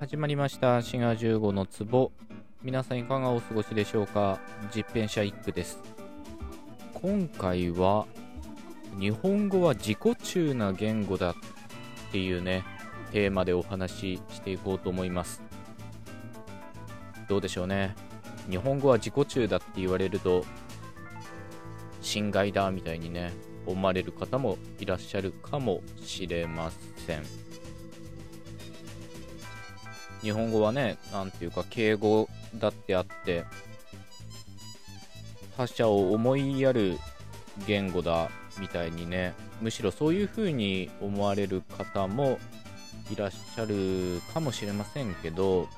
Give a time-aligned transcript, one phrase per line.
[0.00, 0.80] 始まりました。
[0.80, 2.10] シガ15の壺。
[2.62, 4.40] 皆さんいかがお過ごしでしょうか？
[4.74, 5.78] 実編者一句です。
[6.94, 8.06] 今回は、
[8.98, 11.34] 日本語は自己中な言語だっ
[12.12, 12.64] ていうね、
[13.12, 15.42] テーマでお話ししていこうと思います。
[17.28, 17.94] どうでしょうね？
[18.48, 20.46] 日本語は自己中だって言われると、
[22.00, 23.32] 侵害だみたいにね、
[23.66, 27.49] 思われる方もいらっしゃるかもしれません。
[30.22, 33.44] 日本語はね、なんていうか敬語だってあって、
[35.56, 36.98] 他者を思いやる
[37.66, 42.38] 言語だみたいにね、むしろそういう風に思われる方も
[43.10, 45.68] いらっしゃるかもしれませんけど、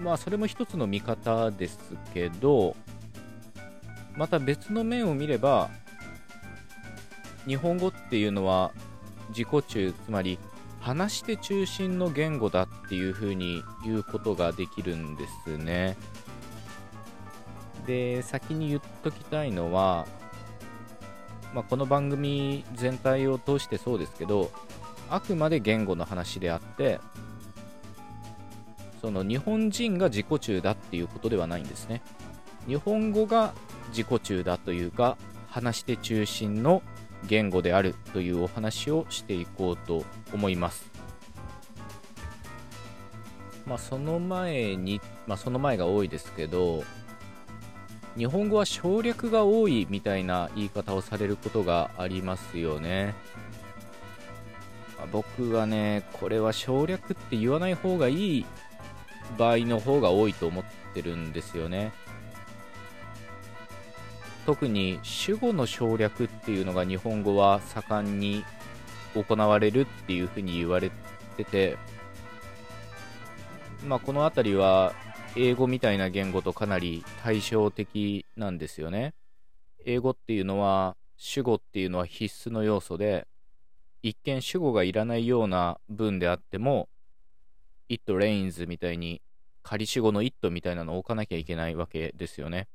[0.00, 1.78] まあそれも一つの見方です
[2.14, 2.76] けど、
[4.16, 5.70] また別の面を見れば、
[7.46, 8.72] 日本語っていうのは
[9.30, 10.38] 自己中、つまり
[10.80, 15.96] 話して中心の言語だっていう風に言うことができるんですね。
[17.86, 20.06] で、先に言っときたいのは、
[21.54, 24.50] まあ、この番組全体を通してそうですけど、
[25.10, 27.00] あくまで言語の話であって、
[29.00, 32.02] その日本人が自己中だっていうことではないんですね。
[32.66, 33.54] 日本語が
[33.88, 35.16] 自己中だというか、
[35.48, 36.82] 話して中心の
[37.26, 40.90] 言語であるというお話をしていこうと思います。
[43.66, 46.84] まあ、その前に、まあ、その前が多いですけど、
[48.16, 53.14] 日本語は省略が多いみたいな言い方をされることがありますよね。
[54.96, 58.46] まあ僕はね、これは省略って言わない方がいい
[59.36, 61.92] 場合の方が多いと思ってるんですよね。
[64.48, 68.46] 特に主語の省略っていうのが日本語は盛んに
[69.14, 70.90] 行われるっていうふうに言われ
[71.36, 71.76] てて、
[73.84, 74.94] まあ、この辺りは
[75.36, 79.12] 英語みたいな言語とかなり対照的なんですよね。
[79.84, 83.26] 英語っていうのは主語っていうのは必須の要素で
[84.02, 86.88] 一見主語がいらないような文であっても
[87.90, 89.20] it rains みたいに
[89.62, 92.66] 仮主語の it みたいなのを置かなきゃいけないわけですよね。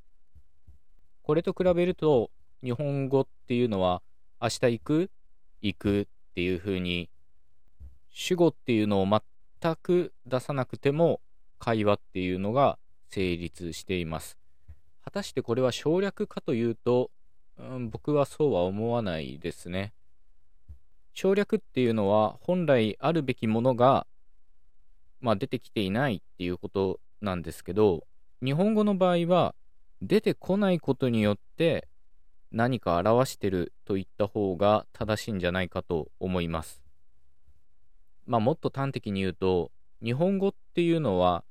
[1.24, 2.30] これと比べると、
[2.64, 4.02] 日本語っていうのは、
[4.42, 5.12] 明日行く？
[5.62, 7.10] 行くっていう風に、
[8.10, 11.22] 主語っていうのを全く出さなくても、
[11.60, 12.78] 会話っていうのが
[13.10, 14.38] 成立しています。
[15.06, 17.10] 果たしてこれは省略かというと、
[17.58, 19.94] うん、僕はそうは思わないですね。
[21.14, 24.06] 省略っていうのは、本来あるべきものが、
[25.22, 28.06] まあ、出てきていないっていうことなんですけど、
[28.44, 29.56] 日本語の場合は、
[30.06, 31.88] 出てこないことによって
[32.52, 36.84] 何か表してると言った方が正しいんじゃないかと思います。
[38.28, 39.72] まあもっと端的に言うと
[40.04, 41.46] 日本語っていうのは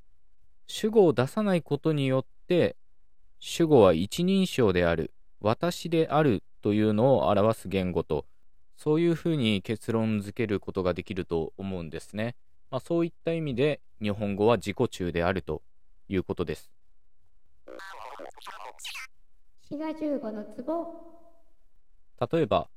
[0.66, 2.76] 主語を出さないことによって
[3.38, 8.26] 主語は一人称である私であるというのを表す言語と
[8.76, 12.36] そういうふうに結論付けることができると思うんですね。
[12.70, 15.62] まあ、そういった意味で日本語は自己中であると
[16.10, 16.70] いうことです。
[19.69, 21.12] 滋賀15の壺
[22.32, 22.69] 例えば、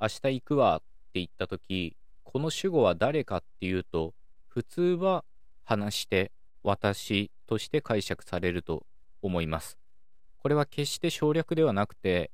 [0.00, 4.14] 明日行くわって言ったとき、この主語は誰かっていうと、
[4.48, 5.24] 普通は
[5.64, 6.32] 話して、
[6.62, 8.86] 私として解釈されると
[9.22, 9.78] 思います。
[10.38, 12.30] これは決して省略ではなくて、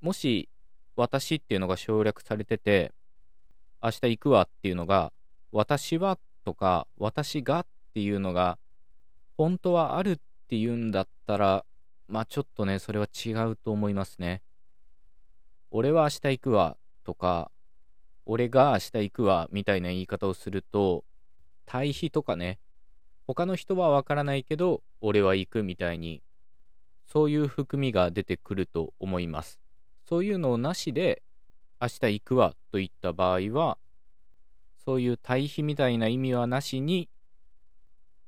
[0.00, 0.48] もし
[0.96, 2.92] 私っていうのが省略されてて、
[3.82, 5.12] 明日行くわっていうのが、
[5.52, 8.58] 私はとか私がっていうのが、
[9.36, 10.16] 本当はあるっ
[10.48, 11.64] ていうんだったら、
[12.08, 14.42] まあちょっとね、それは違うと思いますね。
[15.70, 17.50] 俺は明日行くわとか、
[18.26, 21.04] 俺が明日行くわみたいな言い方をすると、
[21.66, 22.58] 対比とかね、
[23.26, 26.22] 他の人はわからないけど、俺は行くみたいに、
[27.06, 29.58] そういう含みが出てくると思います。
[30.06, 31.22] そういうのをなしで、
[31.80, 33.78] 明日行くわといった場合は、
[34.84, 37.08] そういう対比みたいな意味はなしに、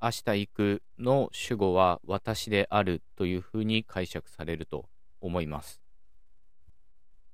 [0.06, 4.88] 明日行くの主語は私であるというふうに解釈されると
[5.20, 5.82] 思います。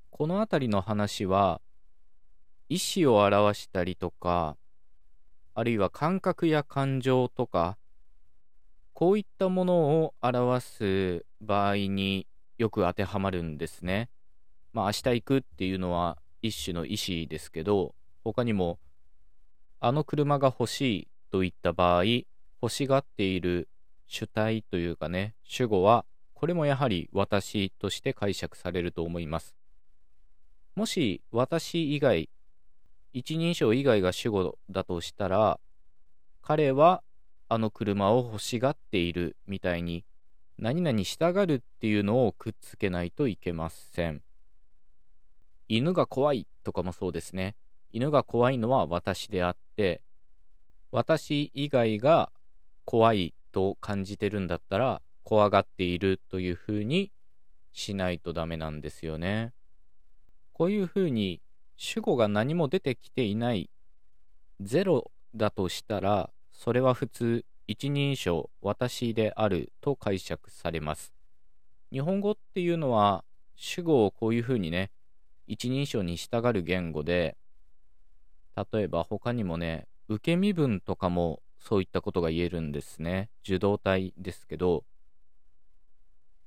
[0.08, 1.60] このあたりの話は、
[2.70, 4.56] 意思を表したりとか、
[5.52, 7.76] あるいは感覚や感情とか、
[8.94, 12.26] こういったものを表す場合に
[12.56, 14.08] よく当てはまるんですね。
[14.72, 18.78] まあ明日行くっていうのは一種の意思ですけど、他にも、
[19.78, 22.04] あの車が欲しいといった場合、
[22.62, 23.68] 欲しがっている
[24.06, 29.56] 主体というかね、主語は、これもやはり私として解釈されると思います。
[30.76, 32.30] もし私以外、
[33.12, 35.58] 一人称以外が主語だとしたら、
[36.40, 37.02] 彼は
[37.48, 40.04] あの車を欲しがっているみたいに、
[40.56, 44.22] 何々したがるっていうのをくっつけないといけません。
[45.68, 47.56] 犬が怖いとかもそうですね。
[47.90, 50.00] 犬が怖いのは私であって、
[50.92, 52.30] 私以外が
[52.84, 57.12] 怖いと感じてるんだったら、怖がっているというふうに
[57.72, 59.52] しないとダメなんですよね。
[60.52, 61.40] こういうふうに
[61.76, 63.70] 主語が何も出てきていない
[64.60, 71.12] ゼロだとしたら、それは普通一人称私であると解釈されます。
[71.90, 73.24] 日本語っていうのは
[73.56, 74.90] 主語をこういうふうにね、
[75.46, 77.36] 一人称に従う言語で、
[78.72, 83.30] 例えば他にもね、受け身分とかもそういったことが言えるんですね。
[83.44, 84.84] 受動体ですけど、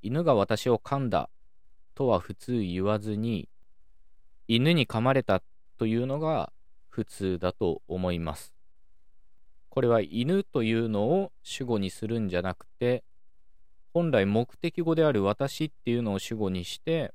[0.02, 1.30] 犬が私を噛んだ
[1.96, 3.48] とは普通言わずに、
[4.50, 5.42] 犬に噛まれた
[5.78, 6.52] というのが
[6.90, 8.54] 普通だと思います。
[9.70, 13.06] これは犬というのを主語にするんじゃなくて、
[13.94, 17.14] 本来目的語である私っていうのを主語にして、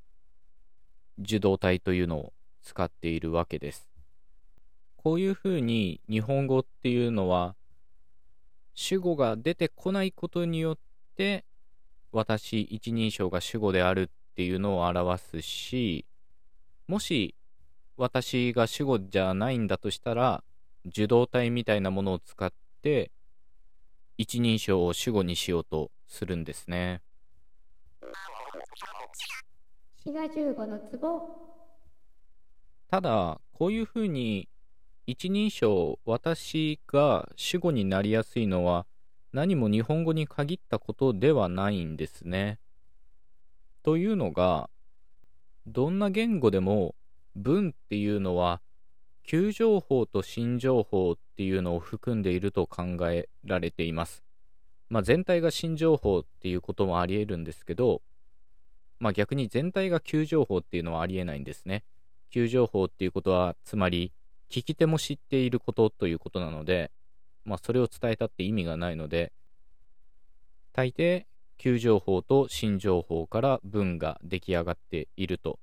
[1.19, 2.33] 受動体というのを
[2.63, 3.91] 使っているわけです。
[4.97, 7.57] こういうふうに日本語っていうのは
[8.83, 10.79] 主語が出てこないことによっ
[11.15, 11.45] て
[12.13, 16.07] 私一人称が主語であるっていうのを表すし
[16.89, 17.35] もし
[17.99, 20.43] 私が主語じゃないんだとしたら
[20.87, 22.51] 受動体みたいなものを使っ
[22.81, 23.11] て
[24.17, 27.03] 一人称を主語にしようとするんですね。
[30.03, 31.29] 滋賀15の壺
[32.89, 34.49] ただこういうふうに
[35.11, 38.87] 一人称私が主語になりやすいのは
[39.33, 42.61] 何も日本語に限ったことではないんですね。
[43.83, 44.71] というのが
[45.67, 46.95] どんな言語でも
[47.35, 48.61] 文っていうのは
[49.25, 54.23] 旧情報と新情報っていうのを含んでいると考えられています。
[54.91, 58.01] まあ、全体が新情報っていうこともあり得るんですけど、
[59.01, 61.83] まあ、逆に全体が旧情報っていうのはありえないんですね。
[62.31, 64.13] 旧情報っていうことはつまり
[64.51, 66.91] 聞き手も知っていることということなので、
[67.45, 69.33] まあ、それを伝えたって意味がないので、
[70.73, 71.25] 大抵、
[71.57, 75.59] 旧情報と新情報から文が出来上がっていると。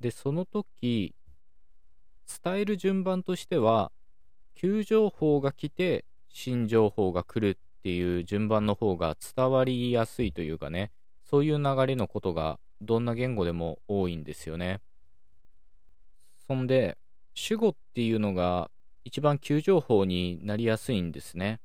[0.00, 1.14] で、その時、
[2.42, 3.92] 伝える順番としては、
[4.54, 10.90] 旧情報が来て、新情報が来るっていう順番の方が伝わりやすいというかね、
[11.24, 14.80] そういう流れのことがどんな言語でも多いんですよね。
[16.46, 16.96] そんで、
[17.40, 18.68] 主語っていうのが
[19.04, 21.60] 一番急情報になりやすいんですね。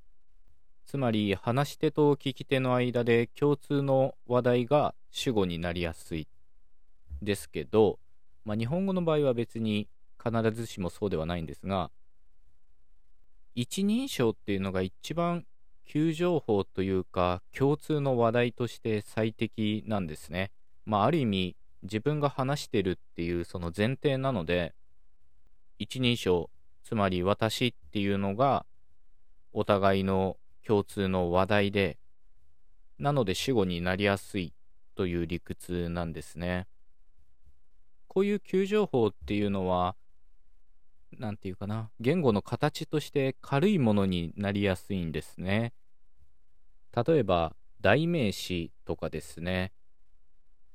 [0.85, 6.27] つまり話し手と聞き手の間で共通の話題が主語になりやすい
[7.23, 7.97] ですけど、
[8.45, 9.87] まあ、日本語の場合は別に
[10.23, 11.89] 必ずしもそうではないんですが
[13.55, 15.43] 一人称っていうのが一番
[15.85, 20.51] 急情報というか共通の話題として最適なんですね。
[20.85, 24.75] まあある意味自分が話してるっていうその前提なので
[25.79, 26.49] 一人称、
[26.83, 28.65] つまり私っていうのが
[29.51, 31.97] お互いの共通の話題で、
[32.99, 34.53] なので主語になりやすい
[34.95, 36.67] という理屈なんですね。
[38.07, 39.95] こういう急情報っていうのは、
[41.17, 45.73] なんていうかな、言語の形として軽いものになりやすいんですね。
[46.95, 49.73] 例えば、代名詞とかですね。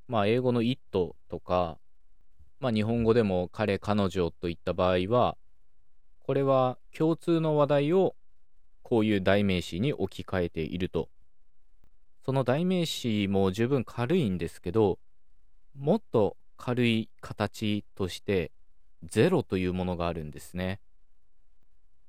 [0.08, 0.80] まあ、英語の it
[1.28, 1.78] とか、
[2.60, 5.36] まあ、日本語でも彼、彼女といった場合は、
[6.20, 8.16] これは共通の話題を
[8.82, 11.08] こういう代名詞に置き換えていると。
[12.24, 14.98] その代名詞も十分軽いんですけど、
[15.74, 18.50] もっと軽い形として
[19.04, 20.80] ゼロというものがあるんですね。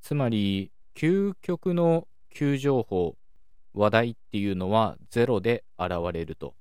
[0.02, 3.16] つまり、究極の急情報、
[3.74, 6.56] 話題っていうのはゼロで現れると。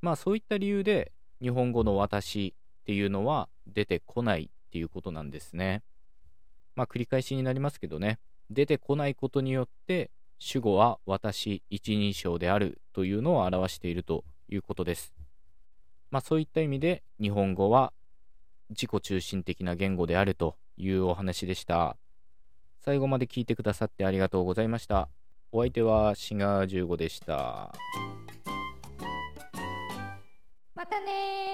[0.00, 1.12] まあそういった理由で
[1.44, 5.82] 日本語の私っていうのは出てこないっていうことなんですね。
[6.74, 15.12] まあ繰り返しになりますけどね、出てこないことによって主語は私一人称であるというのを表しているということです。
[16.10, 17.92] まあそういった意味で日本語は
[18.70, 21.98] 自己中心的な言語であるというお話でした。
[22.80, 25.10] 最後まで聞いてくださってありがとうございました。
[25.52, 27.70] お相手はシガー15でした。
[30.84, 31.53] またね